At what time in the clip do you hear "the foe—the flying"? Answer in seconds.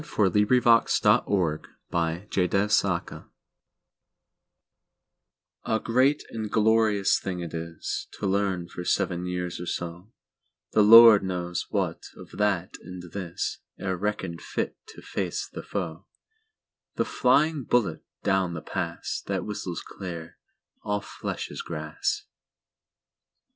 15.47-17.63